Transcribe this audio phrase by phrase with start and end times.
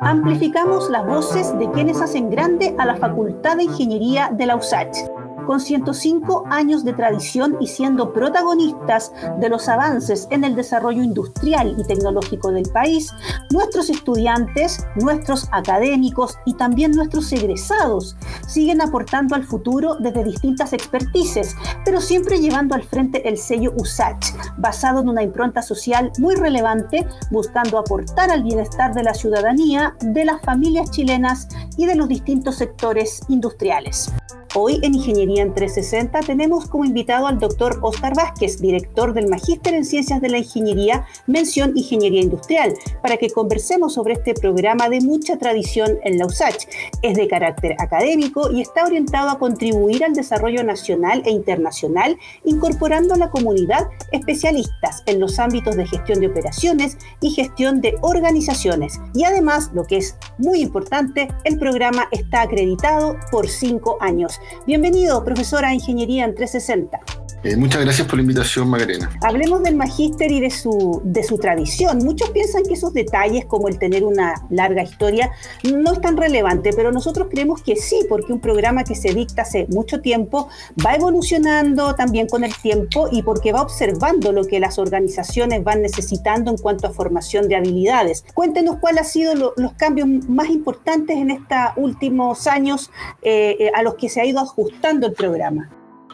[0.00, 5.17] Amplificamos las voces de quienes hacen grande a la Facultad de Ingeniería de la USACH
[5.48, 11.74] con 105 años de tradición y siendo protagonistas de los avances en el desarrollo industrial
[11.78, 13.14] y tecnológico del país,
[13.50, 18.14] nuestros estudiantes, nuestros académicos y también nuestros egresados
[18.46, 24.34] siguen aportando al futuro desde distintas expertices, pero siempre llevando al frente el sello USACH,
[24.58, 30.26] basado en una impronta social muy relevante, buscando aportar al bienestar de la ciudadanía, de
[30.26, 34.12] las familias chilenas y de los distintos sectores industriales.
[34.54, 39.74] Hoy en Ingeniería en 360 tenemos como invitado al doctor Oscar Vázquez, director del Magíster
[39.74, 42.72] en Ciencias de la Ingeniería, mención Ingeniería Industrial,
[43.02, 46.66] para que conversemos sobre este programa de mucha tradición en la USACH.
[47.02, 53.14] Es de carácter académico y está orientado a contribuir al desarrollo nacional e internacional, incorporando
[53.14, 58.98] a la comunidad especialistas en los ámbitos de gestión de operaciones y gestión de organizaciones.
[59.12, 64.37] Y además, lo que es muy importante, el programa está acreditado por cinco años.
[64.66, 67.00] Bienvenido, profesora de Ingeniería en 360.
[67.44, 69.10] Eh, muchas gracias por la invitación, Magarena.
[69.22, 71.98] Hablemos del magíster y de su, de su tradición.
[71.98, 75.30] Muchos piensan que esos detalles, como el tener una larga historia,
[75.62, 79.42] no es tan relevante, pero nosotros creemos que sí, porque un programa que se dicta
[79.42, 80.48] hace mucho tiempo
[80.84, 85.82] va evolucionando también con el tiempo y porque va observando lo que las organizaciones van
[85.82, 88.24] necesitando en cuanto a formación de habilidades.
[88.34, 92.90] Cuéntenos cuáles han sido los cambios más importantes en estos últimos años
[93.22, 95.70] eh, eh, a los que se ha ido ajustando el programa.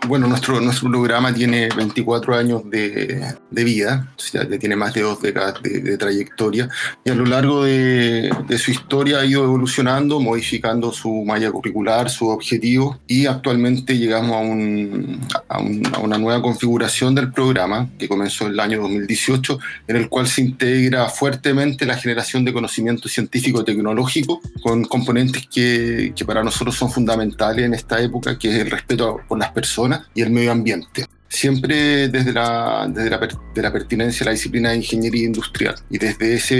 [0.06, 5.00] Bueno, nuestro, nuestro programa tiene 24 años de, de vida, o sea, tiene más de
[5.00, 6.69] dos décadas de, trayectoria
[7.05, 12.10] y a lo largo de, de, su historia ha ido evolucionando, modificando su malla curricular,
[12.10, 18.08] su objetivo y actualmente llegamos a, un, a, a, una nueva configuración del programa que
[18.08, 23.08] comenzó en el año 2018, en el cual se integra fuertemente la generación de conocimiento
[23.08, 28.56] científico tecnológico con componentes que, que para nosotros son fundamentales en esta época, que es
[28.56, 31.06] el respeto por las personas y el medio ambiente.
[31.28, 35.75] Siempre desde la, desde la, de la pertinencia a la disciplina de ingeniería industrial.
[35.91, 36.55] Y desde ese,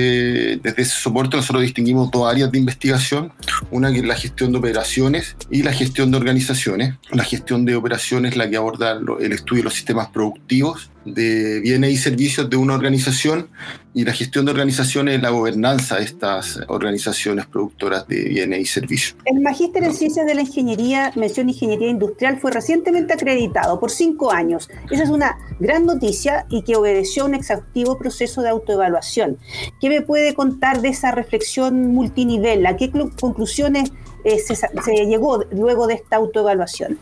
[0.61, 3.33] desde ese soporte nosotros distinguimos dos áreas de investigación.
[3.71, 6.95] Una que es la gestión de operaciones y la gestión de organizaciones.
[7.12, 11.60] La gestión de operaciones es la que aborda el estudio de los sistemas productivos de
[11.60, 13.48] bienes y servicios de una organización
[13.92, 18.66] y la gestión de organizaciones es la gobernanza de estas organizaciones productoras de bienes y
[18.66, 19.16] servicios.
[19.25, 24.32] El Magíster en Ciencias de la Ingeniería, mención Ingeniería Industrial, fue recientemente acreditado por cinco
[24.32, 24.69] años.
[24.91, 29.38] Esa es una gran noticia y que obedeció a un exhaustivo proceso de autoevaluación.
[29.81, 32.66] ¿Qué me puede contar de esa reflexión multinivel?
[32.66, 33.92] ¿A qué conclusiones
[34.25, 36.98] eh, se llegó luego de esta autoevaluación?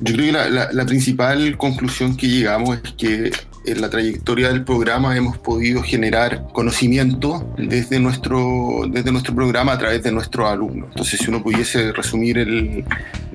[0.00, 3.30] Yo creo que la, la, la, principal conclusión que llegamos es que
[3.64, 9.78] en la trayectoria del programa hemos podido generar conocimiento desde nuestro, desde nuestro programa a
[9.78, 10.88] través de nuestros alumnos.
[10.90, 12.84] Entonces, si uno pudiese resumir el,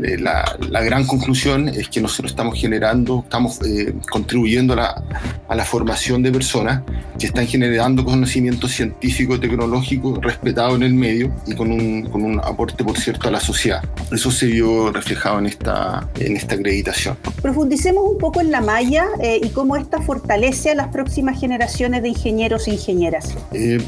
[0.04, 5.04] eh, la, la, gran conclusión, es que nosotros estamos generando, estamos eh, contribuyendo a la,
[5.48, 6.82] a la, formación de personas
[7.20, 12.40] que están generando conocimiento científico, tecnológico, respetado en el medio y con un, con un
[12.40, 13.84] aporte, por cierto, a la sociedad.
[14.12, 17.18] Eso se vio reflejado en esta, en esta acreditación.
[17.42, 22.02] Profundicemos un poco en la malla eh, y cómo esta fortalece a las próximas generaciones
[22.02, 23.36] de ingenieros e ingenieras?
[23.54, 23.80] Eh,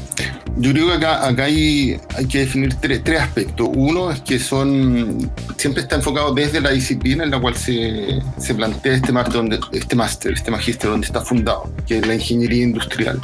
[0.56, 3.68] yo creo que acá, acá hay, hay que definir tres, tres, aspectos.
[3.74, 8.54] Uno es que son siempre está enfocado desde la disciplina en la cual se, se
[8.54, 13.20] plantea este máster, este máster, este magíster donde está fundado, que es la ingeniería industrial.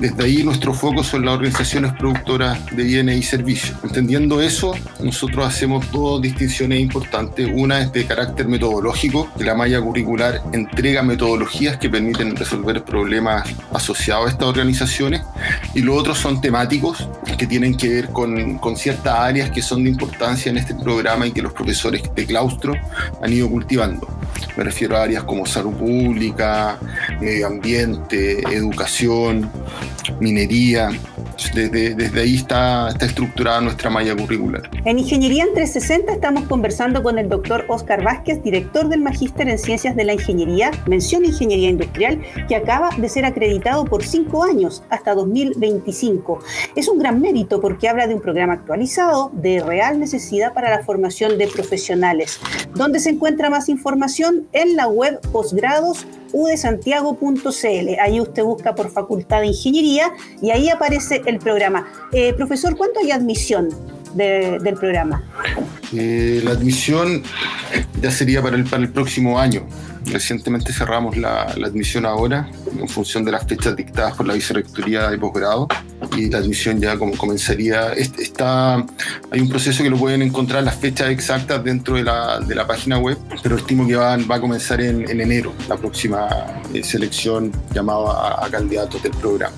[0.00, 3.76] Desde ahí nuestro foco son las organizaciones productoras de bienes y servicios.
[3.84, 7.50] Entendiendo eso, nosotros hacemos dos distinciones importantes.
[7.52, 13.48] Una es de carácter metodológico, que la malla curricular entrega metodologías que permiten resolver problemas
[13.72, 15.22] asociados a estas organizaciones
[15.74, 19.82] y lo otro son temáticos que tienen que ver con, con ciertas áreas que son
[19.84, 22.74] de importancia en este programa y que los profesores de claustro
[23.22, 24.06] han ido cultivando.
[24.56, 26.78] Me refiero a áreas como salud pública,
[27.20, 29.50] medio ambiente, educación,
[30.20, 30.90] minería.
[31.54, 34.68] Desde, ahí está, estructurada nuestra malla curricular.
[34.84, 39.58] En Ingeniería en 360 estamos conversando con el doctor Oscar Vázquez, director del Magíster en
[39.58, 44.82] Ciencias de la Ingeniería, mención Ingeniería Industrial, que acaba de ser acreditado por cinco años,
[44.90, 46.40] hasta 2025.
[46.74, 50.82] Es un gran mérito porque habla de un programa actualizado, de real necesidad para la
[50.82, 52.40] formación de profesionales.
[52.74, 54.48] ¿Dónde se encuentra más información?
[54.52, 56.04] En la web posgrados
[56.34, 58.00] udesantiago.cl.
[58.00, 61.86] Ahí usted busca por Facultad de Ingeniería y ahí aparece el programa.
[62.12, 63.68] Eh, profesor, ¿cuánto hay admisión?
[64.14, 65.24] del programa?
[65.92, 67.24] Eh, la admisión
[68.00, 69.66] ya sería para el, para el próximo año.
[70.06, 75.18] Recientemente cerramos la, admisión ahora, en función de las fechas dictadas por la Vicerrectoría de
[75.18, 75.68] Posgrado,
[76.16, 77.92] y la admisión ya como comenzaría.
[77.94, 78.84] Está,
[79.30, 82.66] hay un proceso que lo pueden encontrar las fechas exactas dentro de la, de la
[82.66, 86.28] página web, pero estimo que va, va a comenzar en, en enero, la próxima
[86.74, 89.54] eh, selección llamada a candidatos del programa.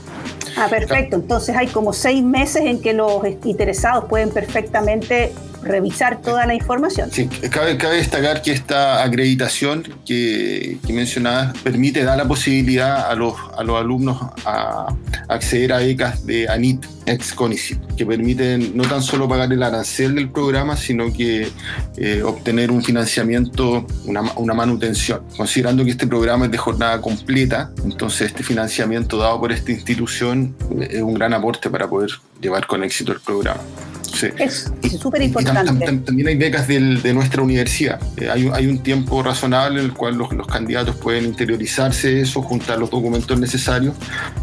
[0.56, 1.16] Ah, perfecto.
[1.16, 5.32] Entonces hay como seis meses en que los interesados pueden perfectamente
[5.66, 7.10] revisar toda la información.
[7.12, 13.34] Sí, cabe, destacar que esta acreditación que, que mencionabas permite, da la posibilidad a los,
[13.56, 14.94] a los alumnos a
[15.28, 20.14] acceder a becas de ANIT, ex CONICIT, que permiten no tan solo pagar el arancel
[20.14, 21.48] del programa, sino que
[21.96, 25.22] eh, obtener un financiamiento, una, una manutención.
[25.36, 30.54] Considerando que este programa es de jornada completa, entonces este financiamiento dado por esta institución
[30.80, 32.10] es un gran aporte para poder
[32.40, 33.60] llevar con éxito el programa.
[34.22, 35.86] Es súper importante.
[36.04, 38.00] También hay becas de nuestra universidad.
[38.16, 42.42] Eh, hay, hay, un tiempo razonable en el cual los, los, candidatos pueden interiorizarse eso,
[42.42, 43.94] juntar los documentos necesarios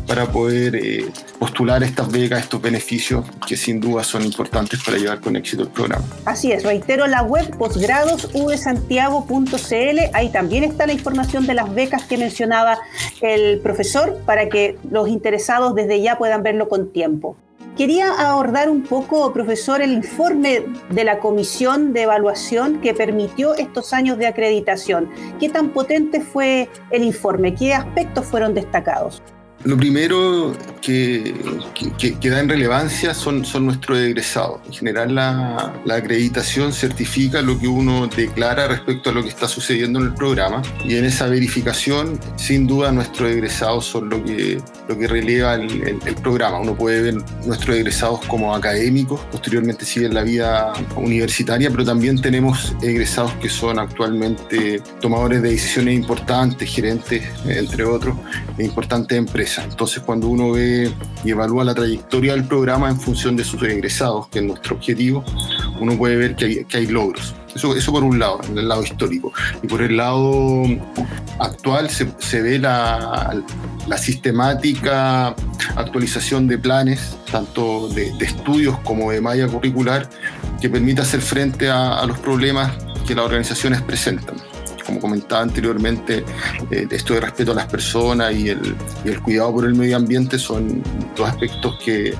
[0.07, 1.05] para poder eh,
[1.39, 5.69] postular estas becas, estos beneficios que sin duda son importantes para llevar con éxito el
[5.69, 6.05] programa.
[6.25, 12.17] Así es, reitero la web posgradosvsantiago.cl, ahí también está la información de las becas que
[12.17, 12.77] mencionaba
[13.21, 17.37] el profesor para que los interesados desde ya puedan verlo con tiempo.
[17.77, 23.93] Quería abordar un poco, profesor, el informe de la comisión de evaluación que permitió estos
[23.93, 25.09] años de acreditación.
[25.39, 27.55] ¿Qué tan potente fue el informe?
[27.55, 29.23] ¿Qué aspectos fueron destacados?
[29.65, 31.33] Lo primero que,
[31.97, 34.59] que, da en relevancia son, son nuestros egresados.
[34.65, 39.47] En general, la, la, acreditación certifica lo que uno declara respecto a lo que está
[39.47, 44.61] sucediendo en el programa y en esa verificación, sin duda, nuestros egresados son lo que,
[44.89, 46.59] lo que releva el, el, programa.
[46.59, 47.15] Uno puede ver
[47.45, 53.79] nuestros egresados como académicos, posteriormente siguen la vida universitaria, pero también tenemos egresados que son
[53.79, 58.17] actualmente tomadores de decisiones importantes, gerentes, entre otros,
[58.57, 59.52] de importantes empresas.
[59.61, 60.91] Entonces, cuando uno ve
[61.23, 65.23] y evalúa la trayectoria del programa en función de sus egresados, que es nuestro objetivo,
[65.79, 67.35] uno puede ver que hay, logros.
[67.55, 69.31] Eso, por un lado, en el lado histórico.
[69.61, 70.63] Y por el lado
[71.39, 73.43] actual se, ve la,
[73.97, 75.35] sistemática
[75.75, 80.09] actualización de planes, tanto de, estudios como de malla curricular,
[80.59, 82.71] que permite hacer frente a los problemas
[83.05, 84.52] que las organizaciones presentan
[84.85, 86.23] como comentaba anteriormente,
[86.71, 88.75] eh, esto de respeto a las personas y el,
[89.05, 90.83] y el, cuidado por el medio ambiente son
[91.15, 92.13] dos aspectos que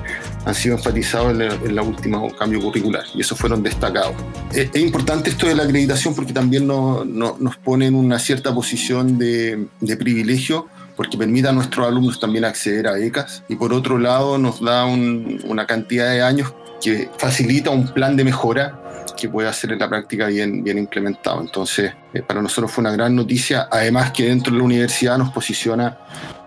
[0.44, 4.14] han sido enfatizados en, el en la última cambio curricular y esos fueron destacados.
[4.52, 8.18] Es, es importante esto de la acreditación porque también no, no, nos pone en una
[8.18, 13.56] cierta posición de, de privilegio porque permite a nuestros alumnos también acceder a becas y
[13.56, 18.24] por otro lado nos da un, una cantidad de años que facilita un plan de
[18.24, 18.80] mejora
[19.24, 21.40] que pueda ser en la práctica bien, bien implementado.
[21.40, 25.30] Entonces, eh, para nosotros fue una gran noticia, además que dentro de la universidad nos
[25.30, 25.96] posiciona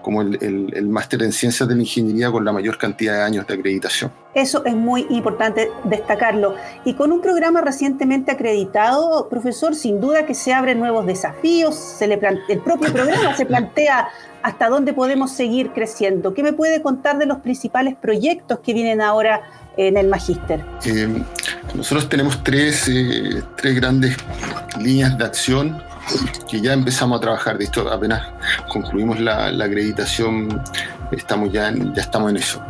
[0.01, 3.21] como el, el, el, máster en ciencias de la ingeniería con la mayor cantidad de
[3.21, 4.11] años de acreditación.
[4.33, 6.55] Eso es muy importante destacarlo.
[6.85, 12.07] Y con un programa recientemente acreditado, profesor, sin duda que se abren nuevos desafíos, se
[12.07, 14.09] le el propio programa se plantea
[14.44, 16.33] hasta dónde podemos seguir creciendo.
[16.33, 19.41] ¿Qué me puede contar de los principales proyectos que vienen ahora
[19.75, 20.63] en el magíster?
[20.85, 21.23] Eh,
[21.75, 24.15] nosotros tenemos tres, eh, tres grandes
[24.79, 25.81] líneas de acción
[26.50, 27.57] que ya empezamos a trabajar.
[27.57, 28.21] De esto apenas
[28.71, 30.62] concluimos la, acreditación,
[31.12, 32.62] estamos ya, en, ya estamos en eso.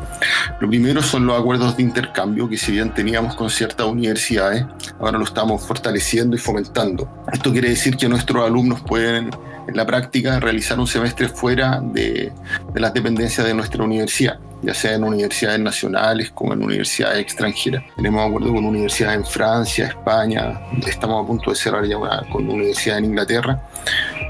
[0.60, 4.66] Lo primero son los acuerdos de intercambio que si bien teníamos con ciertas universidades,
[5.00, 7.10] ahora lo estamos fortaleciendo y fomentando.
[7.32, 9.30] Esto quiere decir que nuestros alumnos pueden
[9.68, 12.32] en la práctica realizar un semestre fuera de,
[12.74, 17.84] de las dependencias de nuestra universidad ya sea en universidades nacionales como en universidades extranjeras.
[17.96, 22.50] Tenemos acuerdo con universidades en Francia, España, estamos a punto de cerrar ya una, con
[22.50, 23.62] universidades en Inglaterra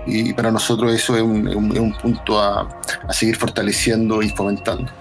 [0.05, 2.67] y para nosotros eso es un, un, un punto a,
[3.07, 4.91] a, seguir fortaleciendo y fomentando.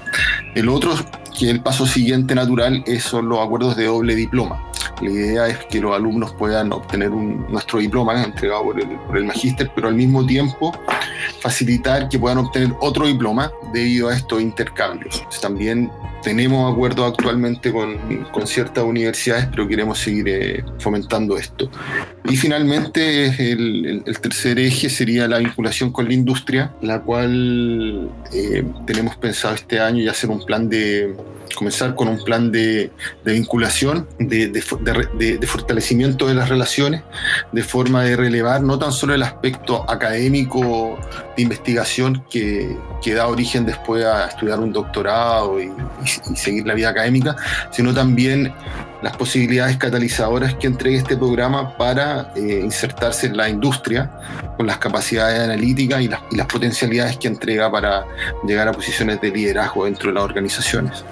[0.54, 0.94] El otro,
[1.38, 4.62] que el paso siguiente natural, es, son los acuerdos de doble diploma.
[5.02, 9.16] La idea es que los alumnos puedan obtener un, nuestro diploma entregado por el, por
[9.18, 10.72] el magíster, pero al mismo tiempo
[11.46, 15.24] facilitar que puedan obtener otro diploma debido a estos intercambios.
[15.40, 15.92] También
[16.24, 21.70] tenemos acuerdos actualmente con, con, ciertas universidades, pero queremos seguir eh, fomentando esto.
[22.24, 28.64] Y finalmente, el, el, tercer eje sería la vinculación con la industria, la cual eh,
[28.84, 31.14] tenemos pensado este año ya hacer un plan de
[31.54, 32.90] comenzar con un plan de,
[33.24, 37.02] vinculación, de, fortalecimiento de las relaciones,
[37.52, 40.98] de forma de relevar no tan solo el aspecto académico
[41.36, 45.70] de investigación que, que da origen después a estudiar un doctorado y
[46.34, 47.36] seguir la vida académica,
[47.70, 48.52] sino también
[49.06, 54.10] las posibilidades catalizadoras que entrega este programa para eh, insertarse en la industria
[54.56, 58.04] con las capacidades analíticas y las, y las potencialidades que entrega para
[58.44, 61.04] llegar a posiciones de liderazgo dentro de las organizaciones.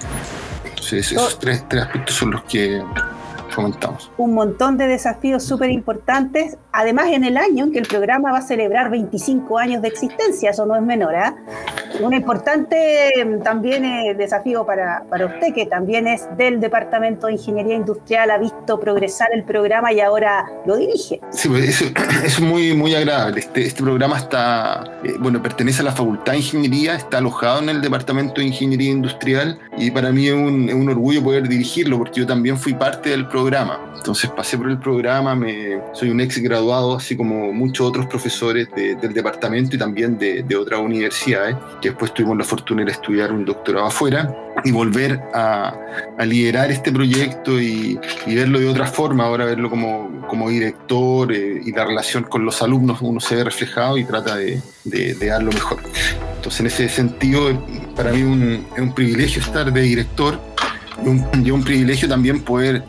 [0.65, 2.83] Entonces, esos tres, tres aspectos son los que
[3.55, 4.11] comentamos.
[4.17, 8.39] Un montón de desafíos súper importantes, además en el año en que el programa va
[8.39, 11.33] a celebrar 25 años de existencia, eso no es menor, ¿eh?
[11.99, 17.33] Un importante mm, también eh, desafío para, para usted, que también es del Departamento de
[17.33, 21.21] Ingeniería Industrial, ha visto progresar el programa y ahora lo dirige.
[21.31, 21.85] Sí, pues eso,
[22.23, 23.39] es muy, muy agradable.
[23.39, 27.69] Este, este programa está, eh, bueno, pertenece a la Facultad de Ingeniería, está alojado en
[27.69, 31.97] el Departamento de Ingeniería Industrial y para mí es un, es un orgullo poder dirigirlo
[31.97, 36.21] porque yo también fui parte del programa entonces pasé por el programa, me, soy un
[36.21, 41.55] ex graduado, así como muchos otros profesores del departamento y también de, de, otras universidades,
[41.85, 45.75] que después tuvimos la fortuna de estudiar un doctorado afuera y volver a,
[46.25, 51.85] liderar este proyecto y, verlo de otra forma, ahora verlo como, director eh, y la
[51.85, 55.51] relación con los alumnos, uno se ve reflejado y trata de, de, de dar lo
[55.51, 55.77] mejor.
[56.37, 57.63] Entonces en ese sentido,
[57.95, 60.39] para mí es un privilegio estar de director
[61.03, 62.83] y un, y un privilegio también poder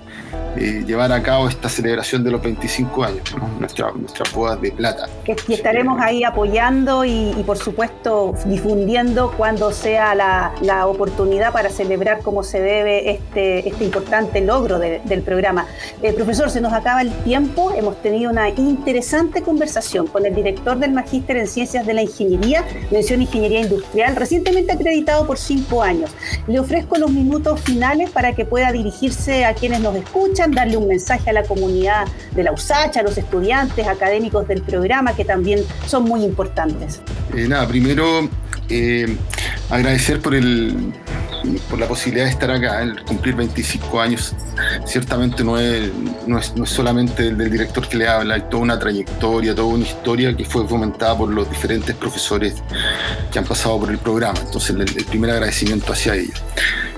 [0.56, 3.48] eh, llevar a cabo esta celebración de los 25 años, ¿no?
[3.58, 5.06] nuestra, nuestras de plata.
[5.48, 12.20] Y estaremos ahí apoyando y, por supuesto difundiendo cuando sea la, la, oportunidad para celebrar
[12.20, 15.66] como se debe este, este importante logro de, del programa.
[16.02, 20.78] Eh, profesor, se nos acaba el tiempo, hemos tenido una interesante conversación con el director
[20.78, 26.10] del Magíster en Ciencias de la Ingeniería, mención Ingeniería Industrial, recientemente acreditado por cinco años.
[26.46, 30.88] Le ofrezco los minutos finales para que pueda dirigirse a quienes nos escuchan darle un
[30.88, 35.60] mensaje a la comunidad de la USACH, a los estudiantes académicos del programa, que también
[35.86, 37.00] son muy importantes?
[37.34, 38.28] Eh, nada, primero
[38.68, 39.16] eh,
[39.70, 40.92] agradecer por, el,
[41.68, 44.34] por la posibilidad de estar acá, el cumplir 25 años.
[44.84, 45.90] Ciertamente no es,
[46.26, 49.54] no es, no es solamente el del director que le habla, hay toda una trayectoria,
[49.54, 52.54] toda una historia que fue fomentada por los diferentes profesores
[53.30, 54.38] que han pasado por el programa.
[54.40, 56.42] Entonces, el, el primer agradecimiento hacia ellos.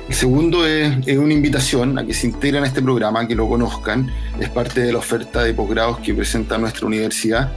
[0.09, 3.47] El segundo es, es, una invitación a que se integren a este programa, que lo
[3.47, 4.11] conozcan.
[4.41, 7.53] Es parte de la oferta de posgrados que presenta nuestra universidad.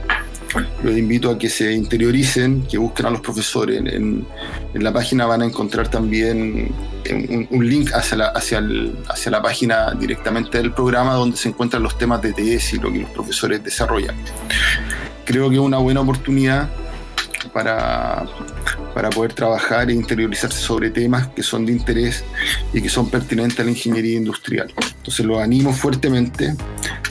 [0.82, 3.78] Los invito a que se interioricen, que busquen a los profesores.
[3.78, 4.26] En,
[4.74, 6.70] en la página van a encontrar también
[7.10, 11.48] un, un link hacia la, hacia, el, hacia la página directamente del programa donde se
[11.48, 14.14] encuentran los temas de TS y lo que los profesores desarrollan.
[15.24, 16.68] Creo que es una buena oportunidad
[17.52, 18.26] para,
[18.94, 22.24] para poder trabajar e interiorizarse sobre temas que son de interés
[22.72, 24.72] y que son pertinentes a la ingeniería industrial.
[24.96, 26.54] Entonces los animo fuertemente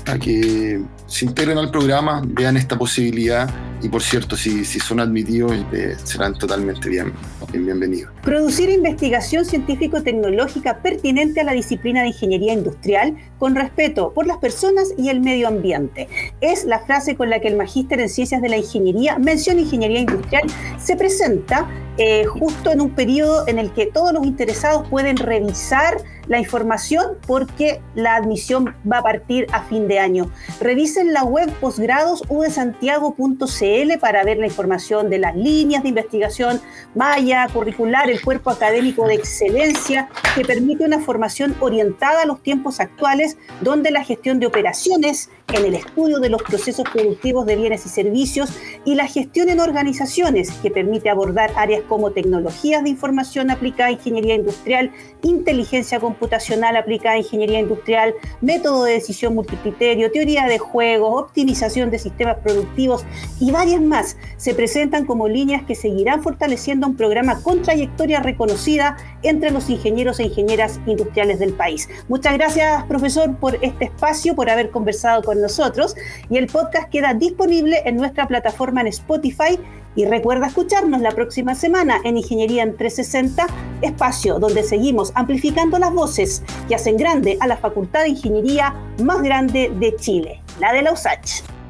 [0.06, 3.50] a que se integren al programa, vean esta posibilidad
[3.82, 7.12] y por cierto, si, son admitidos, eh, serán totalmente bien,
[7.52, 8.12] bienvenidos.
[8.22, 14.90] Producir investigación científico-tecnológica pertinente a la disciplina de ingeniería industrial con respeto por las personas
[14.98, 16.08] y el medio ambiente.
[16.42, 20.02] Es la frase con la que el Magíster en Ciencias de la Ingeniería, mención Ingeniería
[20.02, 20.44] Industrial,
[20.78, 25.98] se presenta eh, justo en un periodo en el que todos los interesados pueden revisar
[26.28, 30.32] la información porque la admisión va a partir a fin de año.
[30.62, 36.60] Revisen la web posgradosudesantiago.cl para ver la información de las líneas de investigación,
[36.94, 42.82] malla, curricular, el cuerpo académico de excelencia que permite una formación orientada a los tiempos
[42.82, 47.86] actuales donde la gestión de operaciones en el estudio de los procesos productivos de bienes
[47.86, 48.50] y servicios
[48.86, 53.94] y la gestión en organizaciones que permite abordar áreas como tecnologías de información aplicada a
[53.94, 61.24] ingeniería industrial, inteligencia computacional aplicada a ingeniería industrial, método de decisión multicriterio, teoría de juegos,
[61.24, 63.06] optimización de sistemas productivos
[63.40, 68.98] y varias más se presentan como líneas que seguirán fortaleciendo un programa con trayectoria reconocida
[69.22, 71.88] entre los ingenieros e ingenieras industriales del país.
[72.08, 75.96] Muchas gracias, profesor, por este espacio, por haber conversado con nosotros
[76.28, 79.60] y el podcast queda disponible en nuestra plataforma en Spotify
[79.96, 83.46] y recuerda escucharnos la próxima semana en Ingeniería en 360,
[83.84, 89.22] espacio donde seguimos amplificando las voces que hacen grande a la Facultad de Ingeniería más
[89.22, 91.61] grande de Chile, la de la USACH.